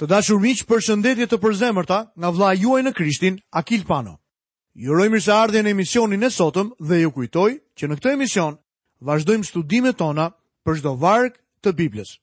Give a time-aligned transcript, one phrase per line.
[0.00, 4.14] Të dashur miq, përshëndetje të përzemërta nga vlla juaj në Krishtin, Akil Pano.
[4.72, 8.56] Ju uroj mirëseardhjen në emisionin e sotëm dhe ju kujtoj që në këtë emision
[9.04, 10.30] vazhdojmë studimet tona
[10.64, 12.14] për çdo varg të Biblës.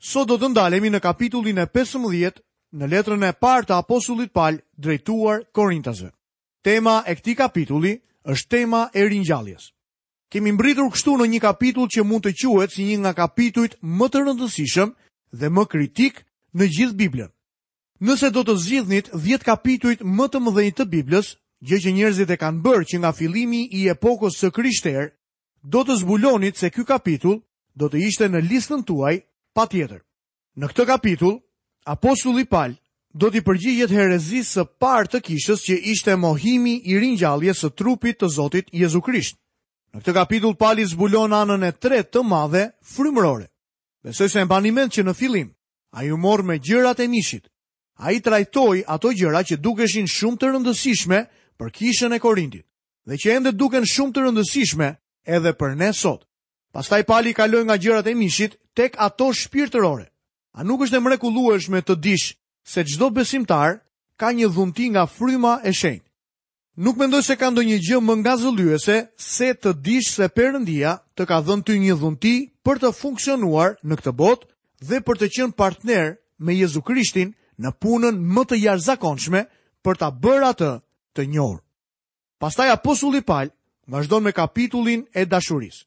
[0.00, 2.40] Sot do të ndalemi në kapitullin e 15
[2.80, 6.08] në letrën e parë të apostullit Paul drejtuar Korintasve.
[6.64, 7.92] Tema e këtij kapitulli
[8.24, 9.68] është tema e ringjalljes.
[10.32, 14.08] Kemi mbritur kështu në një kapitull që mund të quhet si një nga kapitujt më
[14.08, 14.90] të rëndësishëm
[15.36, 16.24] dhe më kritik
[16.54, 17.30] në gjithë Biblën.
[18.02, 22.38] Nëse do të zgjidhnit 10 kapitujt më të mëdhenj të Biblës, gjë që njerëzit e
[22.40, 25.12] kanë bërë që nga fillimi i epokës së Krishtit,
[25.62, 27.38] do të zbulonit se ky kapitull
[27.78, 29.14] do të ishte në listën tuaj
[29.54, 30.02] patjetër.
[30.58, 31.38] Në këtë kapitull,
[31.86, 32.74] apostulli Paul
[33.14, 38.18] do t'i përgjigjet herezisë së parë të kishës që ishte mohimi i ringjalljes së trupit
[38.18, 39.38] të Zotit Jezu Krisht.
[39.92, 43.46] Në këtë kapitull Pali zbulon anën e tretë të madhe frymërore.
[44.04, 45.52] Besoj se e mbani mend që në fillim
[45.92, 47.48] A ju morë me gjërat e mishit.
[48.00, 51.18] A i trajtoj ato gjëra që dukeshin shumë të rëndësishme
[51.60, 52.64] për kishën e Korintit
[53.06, 54.88] dhe që ende duken shumë të rëndësishme
[55.36, 56.24] edhe për ne sot.
[56.72, 60.06] Pastaj pali kaloj nga gjërat e mishit tek ato shpirtërore.
[60.56, 62.32] A nuk është e mrekulueshme të dish
[62.72, 63.76] se çdo besimtar
[64.20, 66.08] ka një dhunti nga fryma e shenjtë.
[66.84, 68.96] Nuk mendoj se ka ndonjë gjë më nga ngazëllyese
[69.28, 73.94] se të dish se Perëndia të ka dhënë ty një dhunti për të funksionuar në
[74.00, 74.48] këtë botë
[74.88, 79.44] dhe për të qenë partner me Jezu Krishtin në punën më të jarëzakonshme
[79.84, 80.70] për ta bërë atë
[81.14, 81.58] të njohur.
[82.42, 83.52] Pastaj apostulli Paul
[83.86, 85.84] vazhdon me kapitullin e dashurisë.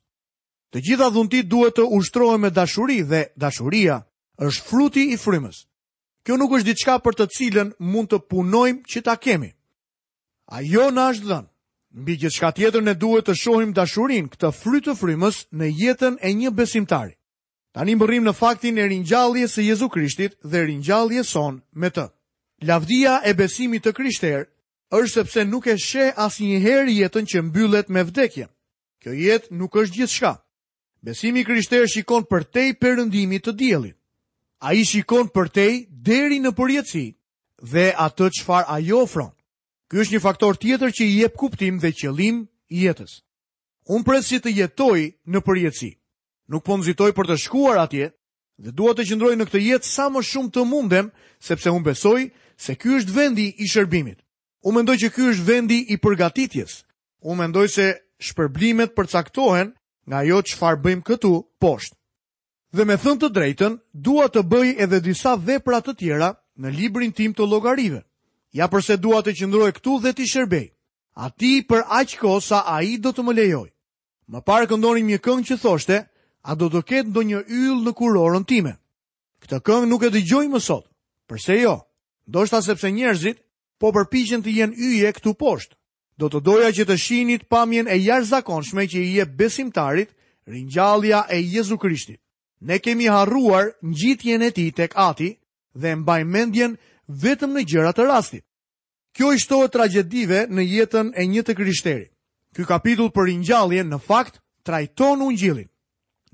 [0.73, 4.01] Të gjitha dhuntit duhet të ushtrohen me dashuri dhe dashuria
[4.43, 5.61] është fruti i frymës.
[6.25, 9.51] Kjo nuk është diçka për të cilën mund të punojmë që ta kemi.
[10.61, 11.47] jo na është dhënë.
[11.95, 16.29] Mbi gjithçka tjetër ne duhet të shohim dashurin këtë frytë të frymës në jetën e
[16.33, 17.13] një besimtari.
[17.75, 22.05] Ta një rrim në faktin e rinjallje së Jezu Krishtit dhe rinjallje son me të.
[22.69, 24.45] Lavdia e besimit të Krishter
[24.95, 28.47] është sepse nuk e she as her jetën që mbyllet me vdekje.
[29.03, 30.31] Kjo jetë nuk është gjithë shka.
[31.03, 33.97] Besimi Krishter shikon për tej përëndimit të djelit.
[34.63, 37.07] A i shikon për tej deri në përjetësi
[37.73, 39.35] dhe atë të qfar a jo ofron.
[39.91, 43.19] Ky është një faktor tjetër që i jep kuptim dhe qëlim jetës.
[43.91, 45.91] Unë presi të jetoj në përjetësi
[46.51, 48.09] nuk po zitoj për të shkuar atje,
[48.61, 51.09] dhe dua të qëndroj në këtë jetë sa më shumë të mundem,
[51.43, 52.21] sepse unë besoj
[52.65, 54.19] se ky është vendi i shërbimit.
[54.65, 56.83] Unë mendoj që ky është vendi i përgatitjes.
[57.25, 57.87] Unë mendoj se
[58.27, 59.73] shpërblimet përcaktohen
[60.07, 61.95] nga ajo çfarë bëjmë këtu poshtë.
[62.75, 66.29] Dhe me thënë të drejtën, dua të bëj edhe disa vepra të tjera
[66.59, 68.01] në librin tim të llogarive.
[68.55, 70.65] Ja përse dua të qëndroj këtu dhe të shërbej.
[71.15, 73.67] Ati për aq kohë sa ai do të më lejoj.
[74.31, 75.97] Më parë këndonim një këngë që thoshte,
[76.45, 78.75] a do të ketë ndo një yllë në kurorën time.
[79.41, 80.85] Këtë këngë nuk e të gjojë më sot,
[81.29, 81.75] përse jo,
[82.29, 83.39] do shta sepse njerëzit
[83.81, 85.73] po përpishin të jenë yje këtu poshtë.
[86.19, 90.13] Do të doja që të shinit pamjen e jash zakonshme që i e besimtarit
[90.47, 92.21] rinjallia e Jezu Krishtit.
[92.61, 95.29] Ne kemi harruar gjitjen e ti tek ati
[95.73, 96.77] dhe mbaj mendjen
[97.21, 98.45] vetëm në gjëra të rastit.
[99.15, 102.09] Kjo i shtohet tragedive në jetën e një të krishterit.
[102.55, 105.67] Ky kapitull për rinjallje në fakt trajton ungjillin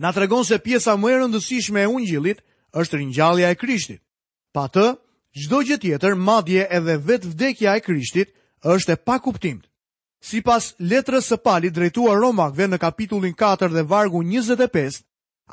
[0.02, 2.40] na të regon se pjesa më e rëndësishme e ungjilit
[2.82, 4.02] është rinjallja e krishtit.
[4.56, 4.88] Pa të,
[5.38, 8.32] gjdo gjë tjetër, madje edhe vetë vdekja e krishtit
[8.74, 9.68] është e pa kuptimt.
[10.22, 14.98] Si pas letrës së pali drejtua Romakve në kapitullin 4 dhe vargu 25,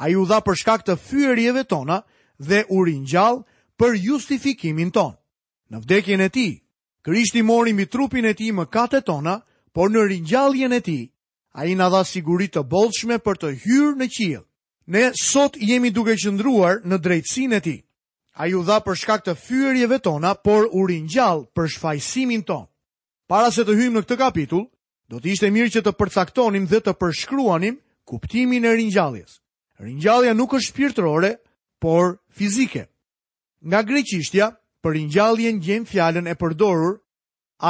[0.01, 2.01] a ju dha për shkak të fyërjeve tona
[2.39, 3.45] dhe u rinjallë
[3.79, 5.13] për justifikimin ton.
[5.73, 6.49] Në vdekjen e ti,
[7.05, 9.41] krishti mori mi trupin e ti më kate tona,
[9.75, 11.01] por në rinjalljen e ti,
[11.59, 14.41] A i në dha sigurit të bolshme për të hyrë në qilë.
[14.95, 17.75] Ne sot jemi duke qëndruar në drejtsin e ti.
[18.39, 22.69] A ju dha për shkak të fyërjeve tona, por u rinjallë për shfajsimin ton.
[23.29, 24.69] Para se të hymë në këtë kapitull,
[25.11, 29.41] do të ishte mirë që të përcaktonim dhe të përshkruanim kuptimin e rinjalljes.
[29.83, 31.33] Rinjallja nuk është shpirtërore,
[31.83, 32.87] por fizike.
[33.67, 37.01] Nga greqishtja, për rinjalljen gjem fjallën e përdorur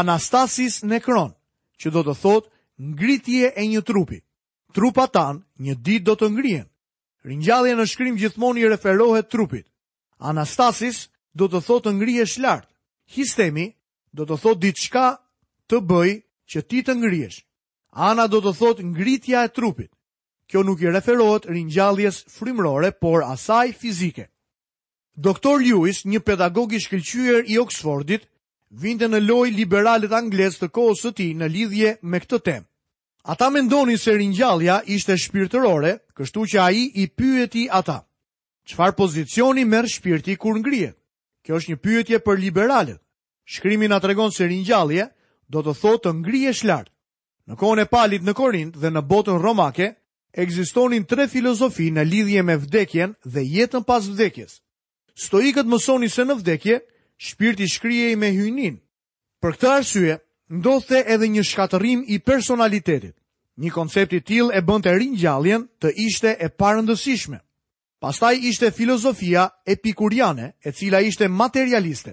[0.03, 1.33] Anastasis Nekron,
[1.81, 4.19] që do të thotë Ngritje e një trupi.
[4.73, 6.67] Trupa tan, një ditë do të ngrien,
[7.27, 9.67] Ringjallja në shkrim gjithmonë i referohet trupit.
[10.23, 12.69] Anastasis do të thotë ngrihesh lart.
[13.17, 13.67] Histemi
[14.15, 15.09] do të thotë diçka
[15.69, 16.13] të bëj
[16.51, 17.41] që ti të ngrihesh.
[18.09, 19.91] Ana do të thotë ngritja e trupit.
[20.49, 24.29] Kjo nuk i referohet ringjalljes frymërore, por asaj fizike.
[25.19, 28.29] Doktor Lewis, një pedagog i shkëlqyer i Oxfordit,
[28.71, 32.68] vinte në loj liberalët anglez të kohës së tij në lidhje me këtë temë.
[33.29, 37.99] Ata mendoni se ringjallja ishte shpirtërore, kështu që ai i pyeti ata.
[38.69, 40.97] Çfarë pozicioni merr shpirti kur ngrihet?
[41.45, 43.03] Kjo është një pyetje për liberalët.
[43.45, 45.09] Shkrimi na tregon se ringjallje
[45.49, 46.89] do të thotë të ngrihesh lart.
[47.49, 49.91] Në kohën e Palit në Korint dhe në botën romake
[50.41, 54.57] ekzistonin tre filozofi në lidhje me vdekjen dhe jetën pas vdekjes.
[55.21, 56.81] Stoikët mësoni se në vdekje
[57.29, 57.69] shpirti
[58.11, 58.81] i me hynin.
[59.43, 60.15] Për këtë arsye,
[60.51, 63.18] ndodhte edhe një shkatërim i personalitetit.
[63.59, 67.41] Një koncept i tillë e bënte ringjalljen të ishte e parëndësishme.
[67.99, 72.13] Pastaj ishte filozofia epikuriane, e cila ishte materialiste.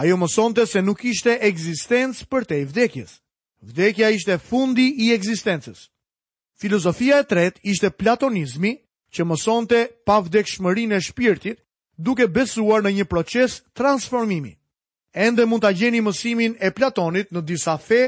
[0.00, 3.18] Ajo mësonte se nuk kishte ekzistencë për te vdekjes.
[3.60, 5.90] Vdekja ishte fundi i ekzistencës.
[6.60, 8.72] Filozofia e tretë ishte platonizmi,
[9.12, 11.58] që mësonte pa vdekshmërinë e shpirtit,
[12.00, 14.56] duke besuar në një proces transformimi.
[15.12, 18.02] Ende mund ta gjeni mësimin e Platonit në disa fe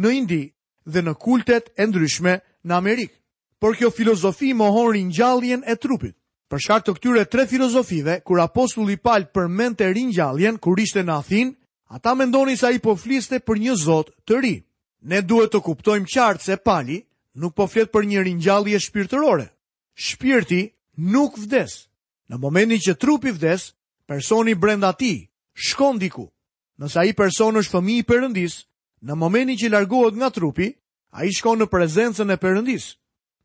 [0.00, 0.44] në Indi,
[0.86, 3.16] dhe në kultet e ndryshme në Amerikë.
[3.60, 6.16] Por kjo filozofi mohon ringjalljen e trupit.
[6.50, 11.54] Për shkak të këtyre tre filozofive, kur apostulli Paul përmendte ringjalljen kur ishte në Athinë,
[11.96, 14.54] ata mendonin se ai po fliste për një Zot të ri.
[15.08, 17.00] Ne duhet të kuptojmë qartë se Pali
[17.34, 19.46] nuk po flet për një ringjallje shpirtërore.
[19.96, 20.60] Shpirti
[21.00, 21.88] nuk vdes.
[22.28, 23.72] Në momentin që trupi vdes,
[24.06, 26.28] personi brenda tij shkon diku.
[26.78, 28.60] Nëse ai person është fëmijë i Perëndisë,
[29.04, 30.70] në momentin që largohet nga trupi,
[31.14, 32.84] a i shkon në prezencën e përëndis.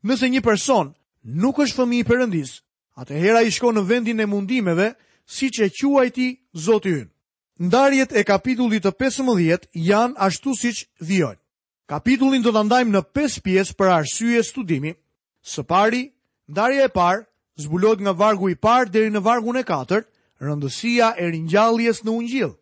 [0.08, 0.94] Nëse një person
[1.42, 2.52] nuk është fëmi i përëndis,
[3.00, 4.88] atëherë a i shkon në vendin e mundimeve,
[5.30, 7.08] si që quaj ti zotë yn.
[7.68, 11.40] Ndarjet e kapitullit të 15 janë ashtu si që dhjojnë.
[11.90, 14.94] Kapitullin do të ndajmë në 5 pjesë për arsye studimi.
[15.44, 16.06] Së pari,
[16.48, 17.26] ndarje e parë,
[17.60, 20.00] zbulot nga vargu i parë deri në vargun e 4,
[20.40, 22.52] rëndësia e rinjalljes në ungjilë.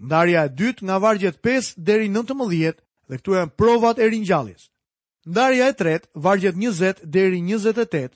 [0.00, 2.50] Ndarja e dytë nga vargjet 5 deri 19
[3.08, 4.62] dhe këtu janë provat e ringjalljes.
[5.26, 8.14] Ndarja e tretë, vargjet 20 deri 28,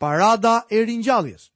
[0.00, 1.50] parada e ringjalljes.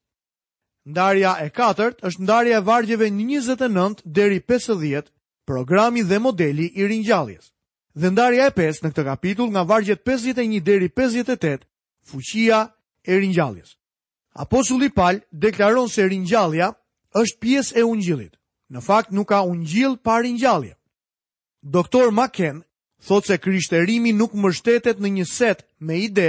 [0.84, 5.08] Ndarja e katërt është ndarja e vargjeve 29 deri 50,
[5.48, 7.48] programi dhe modeli i ringjalljes.
[8.00, 11.64] Dhe ndarja e pesë në këtë kapitull nga vargjet 51 deri 58,
[12.10, 12.60] fuqia
[13.08, 13.78] e ringjalljes.
[14.36, 16.68] Apostulli Paul deklaron se ringjallja
[17.20, 18.34] është pjesë e ungjillit.
[18.72, 20.74] Në fakt nuk ka unë gjilë pari njallje.
[21.64, 22.62] Doktor Maken
[23.06, 26.28] thot se kryshterimi nuk mështetet në një set me ide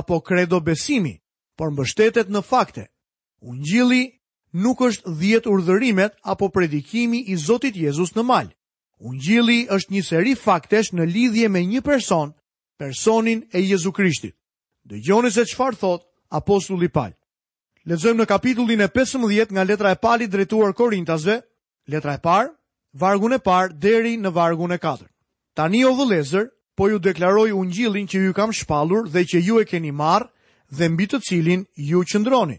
[0.00, 1.16] apo kredo besimi,
[1.58, 2.86] por mështetet në fakte.
[3.40, 4.02] Unë gjili
[4.54, 8.50] nuk është dhjetë urdhërimet apo predikimi i Zotit Jezus në malj.
[9.00, 12.32] Unë gjili është një seri faktesh në lidhje me një person,
[12.78, 14.36] personin e Jezu Krishtit.
[14.86, 17.14] Dë gjoni se qëfar thot apostulli palj.
[17.84, 21.40] Lezëm në kapitullin e 15 nga letra e pali drejtuar Korintasve,
[21.88, 22.52] letra e parë,
[22.94, 25.10] vargun e parë deri në vargun e katërt.
[25.58, 29.64] Tani o vëllezër, po ju deklaroj ungjillin që ju kam shpallur dhe që ju e
[29.64, 30.24] keni marr
[30.76, 32.58] dhe mbi të cilin ju qëndroni.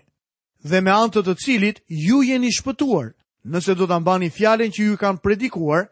[0.70, 1.78] Dhe me anë të të cilit
[2.08, 3.12] ju jeni shpëtuar,
[3.52, 5.90] nëse do ta mbani fjalën që ju kam predikuar,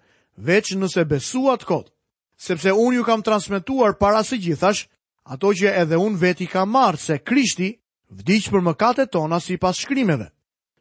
[0.47, 1.91] veç nëse besuat kot.
[2.39, 4.87] Sepse unë ju kam transmetuar para së gjithash
[5.33, 7.69] ato që edhe unë veti kam marrë se Krishti
[8.19, 10.31] vdiq për mëkatet tona sipas shkrimeve.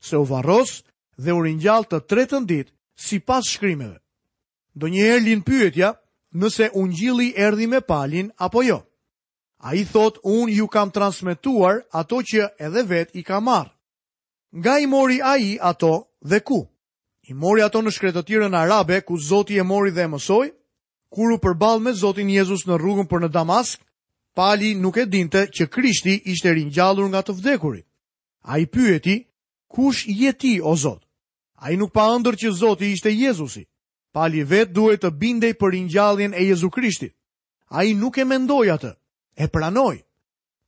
[0.01, 0.83] Se u varros
[1.23, 2.73] dhe u ringjall të tretën ditë
[3.09, 3.99] sipas shkrimeve.
[4.75, 5.93] Donjëherë lin pyetja,
[6.41, 8.81] nëse ungjilli erdhi me palin apo jo.
[9.63, 13.69] Ai thot, unë ju kam transmetuar ato që edhe vet i kam marr.
[14.59, 15.93] Nga i mori ai ato
[16.31, 16.61] dhe ku?
[17.31, 20.49] I mori ato në shkretëtirën arabe ku Zoti e mori dhe e mësoi,
[21.13, 23.81] kur u përball me Zotin Jezus në rrugën për në Damask,
[24.35, 27.87] pali nuk e dinte që Krishti ishte ringjallur nga të vdekurit.
[28.51, 29.17] Ai pyeti,
[29.71, 31.05] kush je ti o Zot?
[31.63, 33.63] A i nuk pa ndër që Zoti ishte Jezusi.
[34.17, 37.15] Pali vet duhet të bindej për injalljen e Jezu Krishtit.
[37.79, 38.91] A i nuk e mendoj atë,
[39.39, 39.97] e pranoj.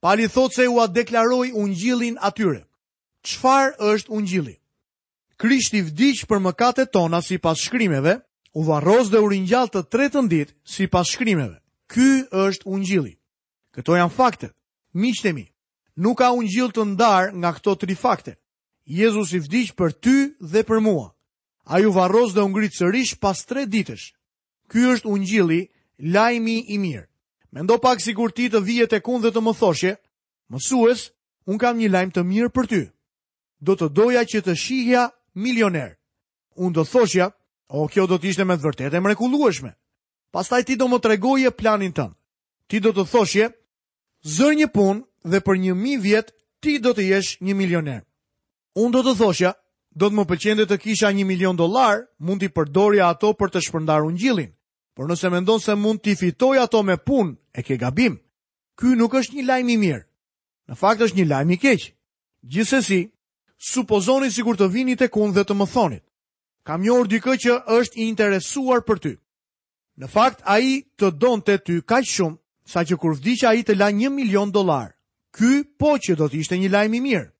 [0.02, 2.62] Pali thot se u a deklaroj ungjillin atyre.
[3.26, 4.54] Qfar është ungjilli?
[5.40, 8.14] Krishti vdiq për mëkatet tona si pas shkrimeve,
[8.54, 11.58] u varros dhe u rinjall të tretën dit si pas shkrimeve.
[11.90, 12.08] Ky
[12.46, 13.16] është ungjilli.
[13.74, 14.52] Këto janë fakte.
[14.94, 15.48] Miqtemi,
[15.98, 18.38] nuk ka ungjill të ndar nga këto tri fakte.
[18.84, 21.08] Jezus i vdiq për ty dhe për mua.
[21.64, 24.12] A ju varros dhe ungrit sërish pas tre ditësh.
[24.68, 27.08] Ky është ungjili, lajmi i mirë.
[27.52, 29.94] Mendo pak si kur ti të vijet e kun dhe të më thoshe,
[30.52, 31.08] mësues,
[31.48, 32.82] unë kam një lajmë të mirë për ty.
[33.64, 35.94] Do të doja që të shihja milioner.
[36.60, 37.30] Unë do thoshja,
[37.72, 39.72] o kjo do të ishte me të vërtet e mrekulueshme.
[40.34, 42.16] Pastaj ti do më tregoje planin tëmë.
[42.68, 43.48] Ti do të thoshje,
[44.36, 45.00] zër një punë
[45.30, 48.02] dhe për një mi vjetë ti do të jesh një milioner.
[48.82, 49.50] Unë do të thosha,
[50.02, 53.60] do të më pëlqente të kisha 1 milion dollar, mund t'i përdorja ato për të
[53.68, 54.50] shpërndar ungjillin.
[54.96, 58.16] Por nëse mendon se mund t'i fitoj ato me punë, e ke gabim.
[58.78, 60.02] Ky nuk është një lajm i mirë.
[60.68, 61.84] Në fakt është një lajm i keq.
[62.50, 63.00] Gjithsesi,
[63.54, 66.02] supozoni sikur të vini tek unë dhe të më thonit:
[66.66, 69.14] "Kam njohur kë që është i interesuar për ty."
[70.00, 73.92] Në fakt ai të donte ty kaq shumë sa që kur vdiq ai të la
[73.94, 74.90] 1 milion dollar.
[75.30, 77.30] Ky po që do të ishte një lajm i mirë.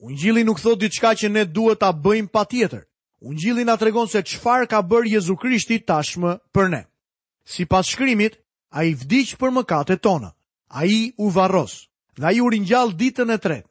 [0.00, 2.86] Ungjilli nuk thot diçka që ne duhet ta bëjmë patjetër.
[3.20, 6.82] Ungjilli na tregon se çfarë ka bërë Jezu Krishti tashmë për ne.
[7.44, 8.38] Sipas shkrimit,
[8.72, 10.32] ai vdiq për mëkatet tona.
[10.72, 11.74] Ai u varros.
[12.16, 13.68] Dhe ai u ringjall ditën e tretë.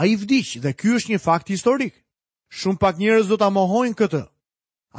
[0.00, 1.94] Ai vdiq dhe ky është një fakt historik.
[2.58, 4.22] Shumë pak njerëz do ta mohojnë këtë.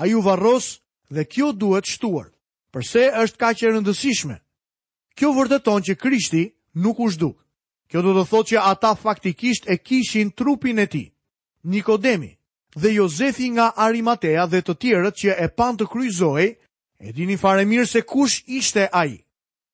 [0.02, 0.82] Ai u varros
[1.14, 2.34] dhe kjo duhet shtuar.
[2.74, 4.36] Përse është kaq e rëndësishme?
[5.18, 6.44] Kjo vërteton që Krishti
[6.82, 7.38] nuk u zhduk.
[7.92, 11.10] Kjo do të thotë që ata faktikisht e kishin trupin e tij.
[11.68, 12.32] Nikodemi
[12.82, 16.46] dhe Jozefi nga Arimatea dhe të tjerët që e pan të kryzoj,
[17.04, 19.18] e dinin fare mirë se kush ishte ai.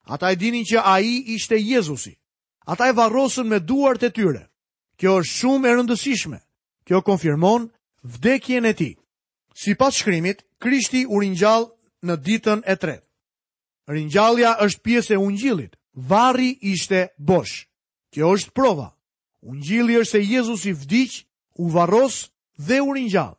[0.09, 1.05] Ata e dinin që ai
[1.35, 2.15] ishte Jezusi.
[2.71, 4.49] Ata e varrosën me duart e tyre.
[4.97, 6.39] Kjo është shumë e rëndësishme.
[6.87, 7.69] Kjo konfirmon
[8.15, 8.93] vdekjen e tij.
[9.61, 11.69] Sipas shkrimit, Krishti u ringjall
[12.05, 13.05] në ditën e tretë.
[13.93, 15.77] Ringjallja është pjesë e Ungjillit.
[16.09, 17.66] Varri ishte bosh.
[18.17, 18.87] Kjo është prova.
[19.45, 21.19] Unë gjili është se Jezus i vdic,
[21.61, 23.35] u varros dhe u rinjall.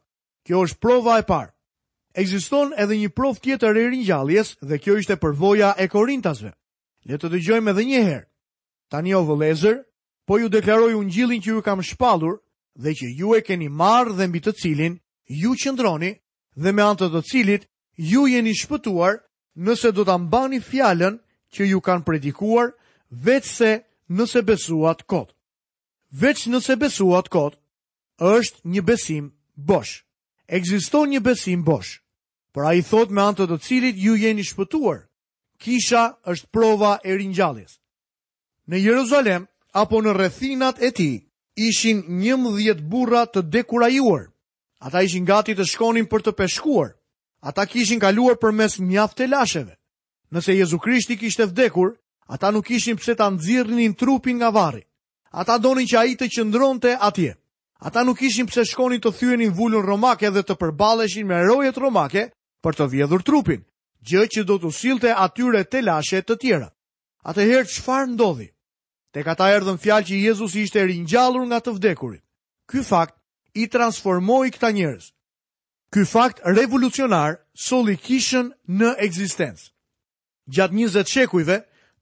[0.46, 1.50] Kjo është prova e parë.
[2.14, 6.52] Egziston edhe një prov tjetër e rinjalljes dhe kjo është e përvoja e korintasve.
[7.08, 8.28] Le të të gjojmë edhe një herë.
[8.88, 9.80] Tani o vëlezër,
[10.30, 12.38] po ju deklaroj unë gjilin që ju kam shpalur
[12.78, 16.12] dhe që ju e keni marë dhe mbi të cilin ju qëndroni
[16.54, 17.66] dhe me antë të cilit
[17.96, 19.18] ju jeni shpëtuar
[19.58, 21.18] nëse do të ambani fjallën
[21.54, 22.70] që ju kanë predikuar
[23.26, 23.72] vetë se
[24.08, 25.32] nëse besuat kot.
[26.12, 27.58] Veç nëse besuat kot,
[28.20, 30.00] është një besim bosh.
[30.48, 32.00] Ekziston një besim bosh.
[32.52, 35.04] Por ai thot me anë të të cilit ju jeni shpëtuar.
[35.60, 37.76] Kisha është prova e ringjalljes.
[38.68, 39.44] Në Jeruzalem
[39.76, 41.16] apo në rrethinat e tij
[41.68, 44.30] ishin një mëdhjet burra të dekurajuar.
[44.80, 46.94] Ata ishin gati të shkonin për të peshkuar.
[47.42, 49.74] Ata kishin kaluar për mes mjaft të lasheve.
[50.32, 51.94] Nëse Jezu Krishti kishte vdekur,
[52.28, 54.84] Ata nuk ishin pse ta nxirrnin trupin nga varri.
[55.40, 57.32] Ata donin që ai të qëndronte atje.
[57.86, 62.24] Ata nuk ishin pse shkonin të thyenin vulën romake dhe të përballeshin me rojet romake
[62.64, 63.62] për të vjedhur trupin,
[64.08, 66.68] gjë që do të sillte atyre te lashe të tjera.
[67.30, 68.48] Atëherë çfarë ndodhi?
[69.16, 72.22] Tek ata erdhën fjalë që Jezusi ishte ringjallur nga të vdekurit.
[72.68, 73.16] Ky fakt
[73.56, 75.04] i transformoi këta njerëz.
[75.92, 79.72] Ky fakt revolucionar solli kishën në ekzistencë.
[80.54, 81.56] Gjatë 20 shekujve,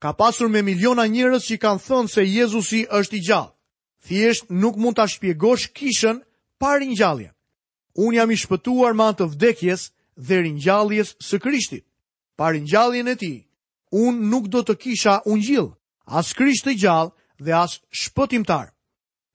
[0.07, 3.51] ka pasur me miliona njërës që kanë thënë se Jezusi është i gjallë.
[4.07, 6.21] Thjesht nuk mund të shpjegosh kishën
[6.63, 7.33] pa rinjalljen.
[7.99, 9.89] Unë jam i shpëtuar ma të vdekjes
[10.29, 11.83] dhe rinjalljes së krishtit.
[12.39, 13.33] Pa rinjalljen e ti,
[13.91, 15.75] unë nuk do të kisha unë gjillë,
[16.19, 17.73] as krisht të gjallë dhe as
[18.03, 18.71] shpëtimtar.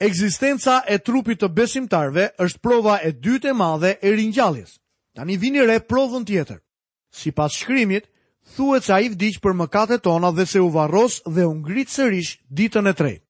[0.07, 4.79] Eksistenca e trupit të besimtarve është prova e dytë e madhe e rinjalljes.
[5.19, 6.63] Tani vini re provën tjetër.
[7.11, 8.07] Si pas shkrimit,
[8.55, 12.31] thuhet se i vdiq për mëkatet tona dhe se u varros dhe u ngrit sërish
[12.51, 13.23] ditën e tretë.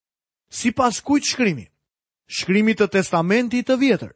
[0.50, 1.66] Sipas kujt shkrimi?
[2.28, 4.12] Shkrimi të Testamentit të Vjetër.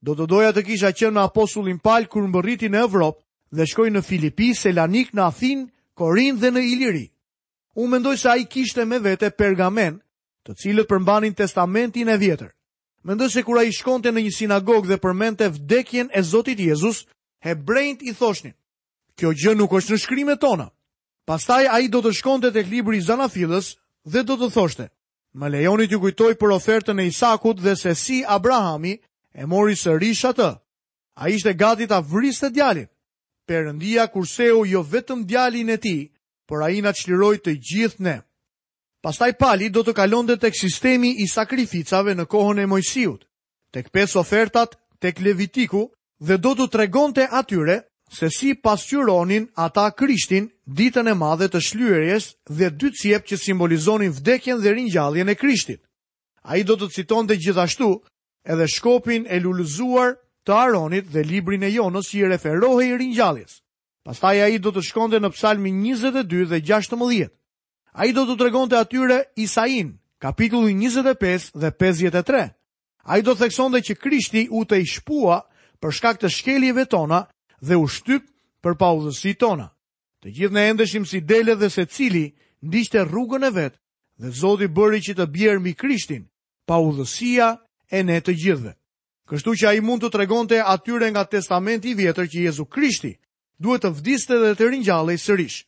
[0.00, 3.22] Do të doja të kisha qenë në apostullin Paul kur mbërriti në Evropë
[3.56, 7.06] dhe shkoi në Filipi, Selanik, në Athinë, Korin dhe në Iliri.
[7.76, 10.00] Unë mendoj se ai kishte me vete pergamen,
[10.44, 12.50] të cilët përmbanin Testamentin e Vjetër.
[13.06, 17.04] Mendoj se kur ai shkonte në një sinagog dhe përmente vdekjen e Zotit Jezus,
[17.44, 18.54] hebrejt i thoshnin:
[19.16, 20.68] kjo gjë nuk është në shkrimet tona.
[21.26, 23.72] Pastaj ai do të shkonte tek libri i Zanafillës
[24.06, 24.86] dhe do të thoshte:
[25.40, 28.94] "Më lejoni t'ju kujtoj për ofertën e Isakut dhe se si Abrahami
[29.34, 30.50] e mori sërish atë.
[31.20, 32.86] Ai ishte gati ta vriste djalin.
[33.48, 36.10] Perëndia kurseu jo vetëm djalin e tij,
[36.46, 38.16] por ai na çliroi të gjithë ne."
[39.02, 43.22] Pastaj pali do të kalonte tek sistemi i sakrificave në kohën e Mojsiut,
[43.72, 45.90] tek pesë ofertat, tek Levitiku
[46.26, 47.76] dhe do të tregonte atyre
[48.10, 54.10] se si pasqyronin ata Krishtin ditën e madhe të shlyerjes dhe dy cep që simbolizonin
[54.12, 55.80] vdekjen dhe ringjalljen e Krishtit.
[56.42, 57.90] Ai do të citonte gjithashtu
[58.46, 63.58] edhe shkopin e lulëzuar të Aronit dhe librin e Jonës që i referohej ringjalljes.
[64.06, 67.26] Pastaj ai do të shkonte në Psalmin 22 dhe 16.
[67.98, 72.46] Ai do të tregonte atyre Isain, kapitulli 25 dhe 53.
[73.10, 75.40] Ai do të theksonte që Krishti u të shpua
[75.82, 77.26] për shkak të shkeljeve tona
[77.62, 78.22] dhe u shtyp
[78.62, 79.70] për paudhësi tona.
[80.22, 83.78] Të gjithë ne endeshim si dele dhe se cili ndishte rrugën e vetë
[84.20, 86.24] dhe Zoti bëri që të bjerë mi krishtin,
[86.66, 87.56] paudhësia
[87.92, 88.72] e ne të gjithëve.
[89.26, 93.12] Kështu që a i mund të tregonte atyre nga testamenti i vjetër që Jezu Krishti
[93.58, 95.64] duhet të vdiste dhe të rinjale i sërish.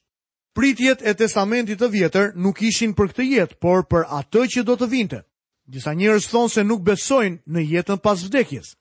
[0.54, 4.74] Pritjet e testamentit të vjetër nuk ishin për këtë jetë, por për atë që do
[4.78, 5.20] të vinte.
[5.68, 8.74] Disa njërës thonë se nuk besojnë në jetën pas vdekjes.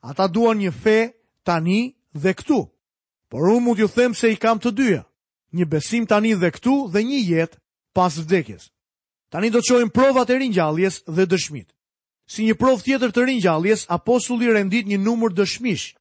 [0.00, 0.98] Ata duan një fe
[1.44, 2.66] tani dhe këtu.
[3.30, 5.04] Por unë mund ju them se i kam të dyja.
[5.54, 7.58] Një besim tani dhe këtu dhe një jetë
[7.94, 8.70] pas vdekjes.
[9.30, 11.68] Tani do të shohim provat e ringjalljes dhe dëshmit.
[12.30, 15.94] Si një provë tjetër të ringjalljes, apostulli rendit një numër dëshmish.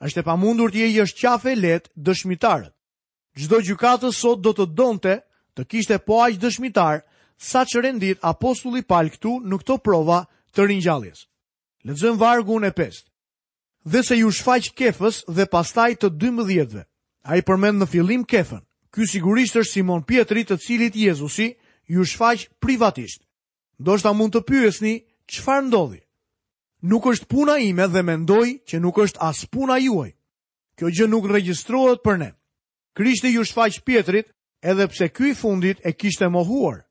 [0.00, 2.74] Është e pamundur të jesh qafe let dëshmitarët.
[3.38, 5.20] Çdo gjukatës sot do të donte
[5.54, 7.02] të kishte po aq dëshmitar
[7.38, 10.24] sa që rendit apostulli pal këtu në këto prova
[10.54, 11.26] të ringjalljes.
[11.86, 12.72] Lexojmë vargun e
[13.88, 16.84] dhe se ju shfaq kefës dhe pastaj të 12-ve.
[17.28, 18.60] A i përmend në fillim kefën.
[18.92, 21.54] Ky sigurisht është Simon Pietri të cilit Jezusi
[21.88, 23.24] ju shfaq privatisht.
[23.78, 24.94] Do shta mund të pyesni
[25.30, 26.02] qëfar ndodhi.
[26.82, 30.12] Nuk është puna ime dhe mendoj që nuk është as puna juaj.
[30.78, 32.30] Kjo gjë nuk registruat për ne.
[32.96, 34.30] Krishti ju shfaq Pietrit
[34.62, 36.84] edhe pse ky fundit e kishte mohuar.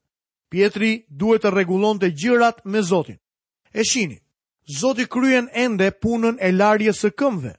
[0.52, 3.20] Pietri duhet të regulon të gjërat me Zotin.
[3.74, 4.24] E shinit.
[4.70, 7.54] Zoti kryen ende punën e larjes së këmbëve.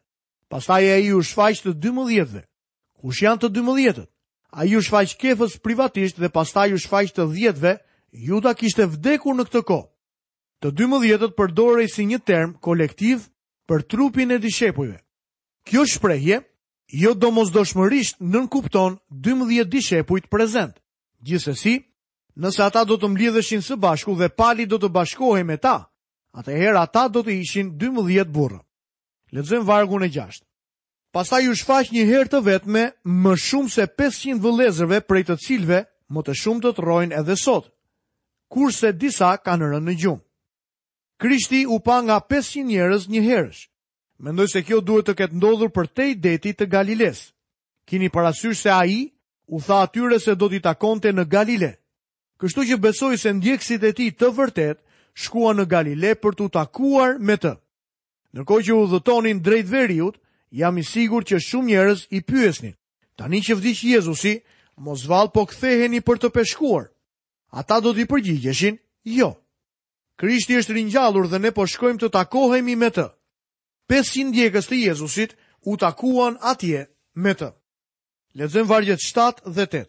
[0.53, 2.43] Pastaj ai u shfaq të 12 ve
[3.01, 4.03] Kush janë të 12-të?
[4.59, 7.73] Ai u shfaq Kefës privatisht dhe pastaj u shfaq të 10 ve
[8.29, 9.89] Juda kishte vdekur në këtë kohë.
[10.61, 13.25] Të 12-të përdorej si një term kolektiv
[13.69, 14.99] për trupin e dishepujve.
[15.69, 16.43] Kjo shprehje
[17.03, 18.99] jo domosdoshmërisht nënkupton
[19.29, 20.75] 12 dishepujt prezent.
[21.25, 21.79] Gjithsesi,
[22.37, 25.77] nëse ata do të mblidheshin së bashku dhe pali do të bashkohej me ta,
[26.39, 28.59] atëherë ata do të ishin 12 burrë.
[29.35, 30.45] Lexojmë vargun e 6.
[31.13, 32.83] Pastaj u shfaq një herë të vetme
[33.25, 35.81] më shumë se 500 vëllezërve prej të cilëve
[36.13, 37.69] më të shumë të trojnë edhe sot,
[38.53, 40.23] kurse disa kanë rënë në gjumë.
[41.21, 43.63] Krishti u pa nga 500 njerëz një herësh.
[44.23, 47.25] Mendoj se kjo duhet të ketë ndodhur për te i deti të Galiles.
[47.87, 49.01] Kini parasysh se a i
[49.47, 51.73] u tha atyre se do t'i takonte në Galile.
[52.39, 54.79] Kështu që besoj se ndjekësit e ti të vërtet
[55.19, 57.55] shkuan në Galile për të takuar me të.
[58.37, 60.19] Nërko që u dhëtonin drejt veriut,
[60.55, 62.75] jam i sigur që shumë njerëz i pyesnin.
[63.19, 64.35] Tani që vdish Jezusi,
[64.77, 66.87] mos val po ktheheni për të peshkuar.
[67.51, 68.77] Ata do t'i përgjigjeshin,
[69.19, 69.31] jo.
[70.21, 73.09] Krishti është rinjallur dhe ne po shkojmë të takohemi me të.
[73.91, 77.51] 500 djekës të Jezusit u takuan atje me të.
[78.39, 79.87] Lezëm vargjet 7 dhe 8.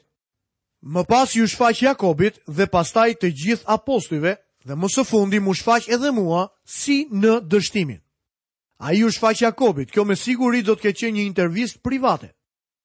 [0.93, 4.37] Më pas ju shfaq Jakobit dhe pastaj të gjithë apostujve
[4.69, 7.97] Dhe më së fundi më shfaq edhe mua si në dështimin.
[8.85, 12.29] A ju shfaq Jakobit, kjo me sigurit do të keqe një intervjist private.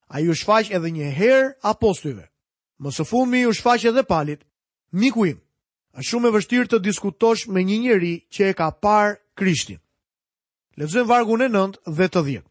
[0.09, 2.25] A ju shfaq edhe një herë apostyve.
[2.81, 4.41] Më së fundi ju shfaq edhe palit,
[4.97, 5.37] miku im.
[5.93, 9.77] A shumë e vështirë të diskutosh me një njeri që e ka parë krishtin.
[10.79, 12.49] Lezën vargun e nëndë dhe të dhjetë.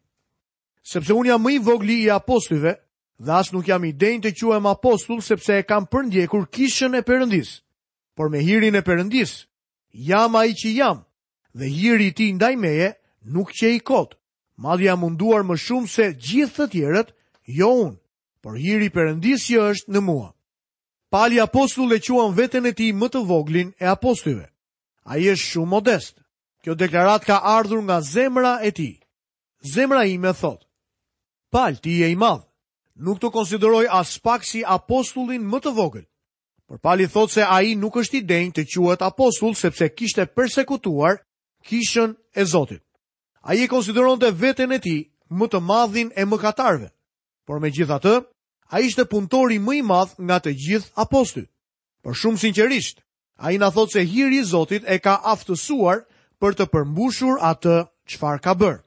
[0.91, 2.71] Sepse unë jam më i vogli i apostyve,
[3.19, 7.03] dhe asë nuk jam i denjë të quem apostull sepse e kam përndjekur kishën e
[7.03, 7.64] përëndisë
[8.15, 9.31] por me hirin e përëndis,
[10.07, 10.97] jam a i që jam,
[11.57, 12.89] dhe hiri ti ndaj meje
[13.33, 14.15] nuk që i kotë,
[14.63, 17.09] madhja munduar më shumë se gjithë të tjerët,
[17.59, 17.97] jo unë,
[18.43, 20.29] por hiri përëndis jo është në mua.
[21.11, 24.45] Pali apostull e quan vetën e ti më të voglin e apostyve.
[25.11, 26.13] A i është shumë modest.
[26.63, 28.89] Kjo deklarat ka ardhur nga zemra e ti.
[29.73, 30.65] Zemra i me thot.
[31.53, 32.47] Pali ti e i madhë.
[33.05, 36.07] Nuk të konsideroj as pak si apostullin më të vogël.
[36.67, 40.25] Por pali thot se a i nuk është i denjë të quat apostull sepse kishte
[40.25, 41.19] persekutuar
[41.67, 42.81] kishën e Zotit.
[43.45, 44.95] A i e konsideron të vetën e ti
[45.29, 46.89] më të madhin e më katarve.
[47.45, 48.15] Por me gjitha të,
[48.73, 51.45] a ishte punëtori më i madh nga të gjithë apostull.
[52.01, 53.01] Por shumë sincerisht,
[53.37, 56.01] a i në thot se hiri Zotit e ka aftësuar
[56.41, 57.77] për të përmbushur atë
[58.09, 58.81] qfar ka bërë.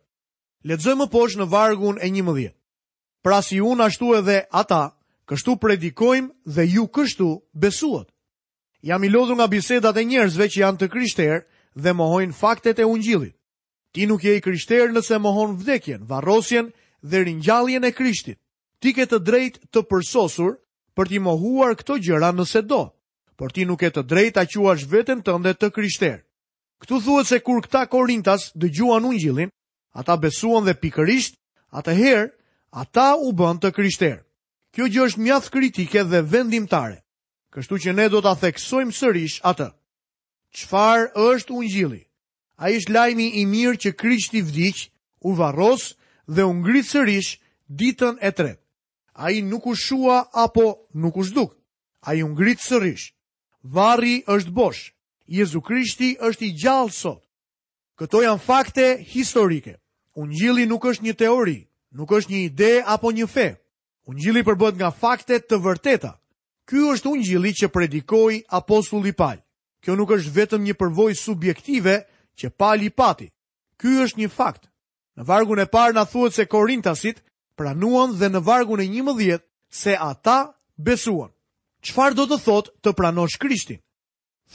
[0.67, 2.55] Ledzoj më poshë në vargun e një mëdhjet.
[3.23, 4.83] Pra si unë ashtu edhe ata
[5.29, 8.09] kështu predikojmë dhe ju kështu besuat.
[8.83, 11.38] Jam i lodhur nga bisedat e njerëzve që janë të krishterë
[11.83, 13.35] dhe mohojnë faktet e ungjillit.
[13.93, 16.71] Ti nuk je i krishterë nëse mohon vdekjen, varrosjen
[17.03, 18.38] dhe ringjalljen e Krishtit.
[18.81, 20.59] Ti ke të drejtë të përsosur
[20.97, 22.91] për t'i mohuar këto gjëra nëse do,
[23.38, 26.21] por ti nuk e të drejtë ta quash veten tënde të krishterë.
[26.85, 29.51] Ktu thuhet se kur këta Korintas dëgjuan ungjillin,
[29.99, 31.35] ata besuan dhe pikërisht
[31.75, 32.29] atëherë
[32.71, 34.21] ata u bën të krishterë.
[34.79, 37.01] Kjo gjë është mjaft kritike dhe vendimtare.
[37.51, 39.67] Kështu që ne do ta theksojmë sërish atë.
[40.59, 42.05] Çfarë është ungjilli?
[42.62, 44.85] Ai është lajmi i mirë që Krishti vdiq,
[45.27, 45.97] u varros
[46.31, 47.33] dhe u ngrit sërish
[47.79, 48.62] ditën e tretë.
[49.25, 50.67] Ai nuk u shua apo
[51.03, 51.51] nuk u zhduk.
[52.07, 53.07] Ai u ngrit sërish.
[53.77, 54.95] Varri është bosh.
[55.37, 57.25] Jezu Krishti është i gjallë sot.
[57.99, 59.75] Këto janë fakte historike.
[60.14, 61.59] Ungjilli nuk është një teori,
[61.99, 63.49] nuk është një ide apo një fe.
[64.09, 66.14] Ungjili përbohet nga fakte të vërteta.
[66.68, 69.40] Ky është ungjili që predikoi apostulli Paul.
[69.85, 71.94] Kjo nuk është vetëm një përvojë subjektive
[72.40, 73.27] që Paul i pati.
[73.77, 74.64] Ky është një fakt.
[75.21, 77.21] Në vargun e parë na thuhet se Korintasit
[77.55, 81.29] pranuan dhe në vargun e 11 se ata besuan.
[81.85, 83.83] Çfarë do të thotë të pranosh Krishtin?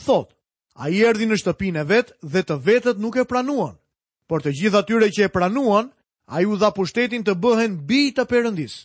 [0.04, 0.32] Thot,
[0.74, 3.78] ai erdhi në shtëpinë e vet dhe të vetët nuk e pranuan,
[4.26, 5.92] por të gjitha tyre që e pranuan,
[6.26, 8.82] ai u dha pushtetin të bëhen bijtë të Perëndisë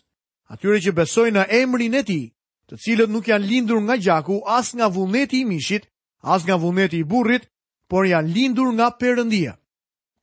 [0.49, 2.25] atyre që besojnë në emrin e tij,
[2.69, 5.85] të cilët nuk janë lindur nga gjaku, as nga vullneti i mishit,
[6.21, 7.45] as nga vullneti i burrit,
[7.89, 9.55] por janë lindur nga Perëndia.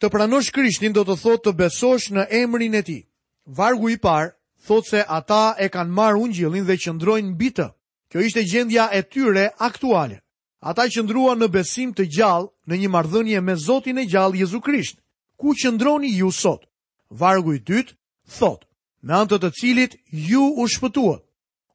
[0.03, 3.03] Të pranosh Krishtin do të thotë të besosh në emrin e tij.
[3.47, 4.35] Vargu i parë
[4.67, 7.69] thotë se ata e kanë marrë ungjillin dhe qëndrojnë mbi të.
[8.13, 10.19] Kjo ishte gjendja e tyre aktuale.
[10.61, 14.99] Ata qëndruan në besim të gjallë në një marrëdhënie me Zotin e gjallë Jezu Krisht.
[15.39, 16.67] Ku qëndroni ju sot?
[17.09, 17.97] Vargu i dytë
[18.39, 18.66] thotë
[19.07, 21.23] me anë të cilit ju u shpëtuat.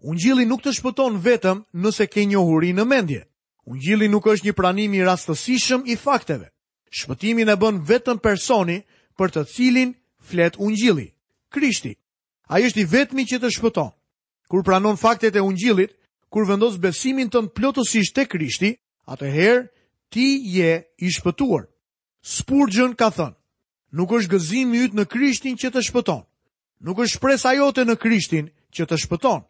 [0.04, 3.22] Ungjilli nuk të shpëton vetëm nëse ke njohuri në mendje.
[3.70, 6.50] Ungjilli nuk është një pranim i rastësishëm i fakteve.
[6.90, 8.82] Shpëtimin e bën vetëm personi
[9.16, 11.08] për të cilin flet ungjilli.
[11.54, 11.94] Krishti.
[12.52, 13.94] Ai është i vetmi që të shpëton.
[14.52, 15.94] Kur pranon faktet e ungjillit,
[16.28, 18.74] kur vendos besimin tënd plotësisht të Krishti,
[19.08, 19.70] atëherë
[20.12, 21.64] ti je i shpëtuar.
[22.22, 23.38] Spurgeon ka thënë,
[23.96, 26.26] nuk është gëzimi yt në Krishtin që të shpëton,
[26.82, 29.42] nuk është shpresa jote në Krishtin që të shpëton.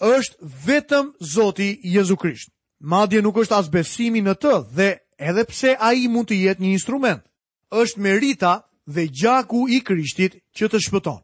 [0.00, 2.50] Është vetëm Zoti Jezu Krisht.
[2.80, 4.88] Madje nuk është as besimi në të dhe
[5.18, 7.22] edhe pse a i mund të jetë një instrument.
[7.70, 8.52] është merita
[8.86, 11.20] dhe gjaku i Krishtit që të shpëton.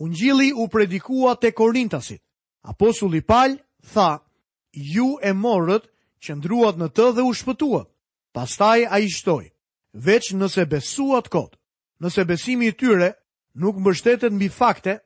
[0.00, 2.22] Ungjili u predikua te Korintasit.
[2.62, 3.56] Apostulli Paul
[3.92, 4.18] tha,
[4.96, 5.82] ju e morët
[6.22, 7.86] që ndruat në të dhe u shpëtuat.
[8.32, 9.44] Pastaj a i shtoj,
[9.94, 11.56] veç nëse besuat kod,
[12.02, 13.10] nëse besimi i tyre
[13.56, 14.98] nuk mbështetet mbi fakte,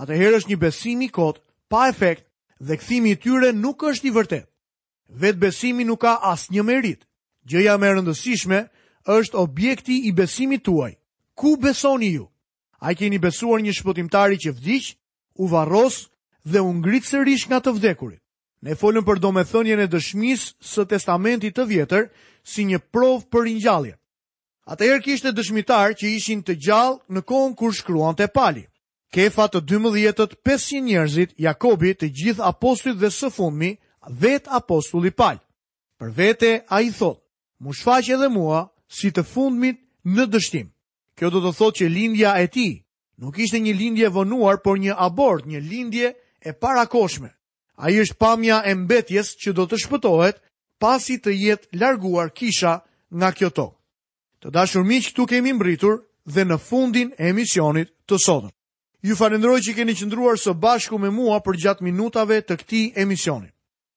[0.00, 1.40] atëherë është një besim i kot,
[1.70, 2.24] pa efekt
[2.60, 4.46] dhe kthimi i tyre nuk është i vërtetë.
[5.22, 7.04] Vet besimi nuk ka asnjë merit.
[7.48, 8.58] Gjëja më e rëndësishme
[9.16, 10.92] është objekti i besimit tuaj.
[11.38, 12.26] Ku besoni ju?
[12.80, 14.94] A keni besuar një shpëtimtari që vdiq,
[15.42, 16.08] u varros
[16.44, 18.20] dhe u ngrit sërish nga të vdekurit?
[18.62, 22.08] Ne folëm për domethënien e dëshmisë së testamentit të vjetër
[22.48, 23.98] si një provë për ringjalljen.
[24.68, 28.66] Ata herë kishte dëshmitarë që ishin të gjallë në kohën kur shkruan të pali.
[29.16, 33.70] Kefa të 12.500 njerëzit, Jakobi të gjithë apostit dhe së fundmi,
[34.20, 35.40] vetë apostulli pali.
[35.98, 37.22] Për vete, a i thotë,
[37.64, 38.60] mu shfaqe dhe mua
[38.98, 40.68] si të fundmit në dështim.
[41.16, 42.68] Kjo do të thotë që lindja e ti
[43.20, 46.12] nuk ishte një lindje vënuar, por një abort, një lindje
[46.44, 47.30] e parakoshme.
[47.80, 50.36] A i është pamja e mbetjes që do të shpëtohet
[50.78, 52.76] pasi të jetë larguar kisha
[53.10, 53.77] nga kjo tokë.
[54.38, 55.96] Të dashur miq, këtu kemi mbritur
[56.30, 58.52] dhe në fundin e emisionit të sotëm.
[59.02, 63.50] Ju falenderoj që keni qëndruar së bashku me mua për gjatë minutave të këtij emisioni.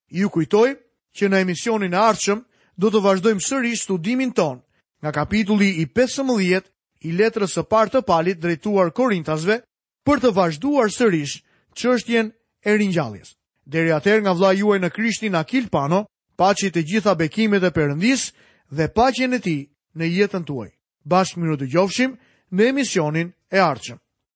[0.10, 0.72] Ju kujtoj
[1.18, 2.42] që në emisionin e ardhshëm
[2.82, 4.62] do të vazhdojmë sërish studimin ton
[5.02, 6.70] nga kapitulli i 15
[7.06, 9.62] i letrës së parë të Palit drejtuar Korintasve
[10.06, 11.38] për të vazhduar sërish
[11.78, 12.32] çështjen
[12.66, 13.38] e ringjalljes.
[13.66, 16.06] Deri atëherë nga vllai juaj në Krishtin Akil Pano,
[16.38, 18.32] paçi të gjitha bekimet e Perëndis
[18.70, 19.62] dhe paqen e tij
[20.00, 20.70] në jetën tuaj.
[21.16, 22.16] Bashkë miru të gjofshim
[22.56, 24.02] në emisionin e arqëm.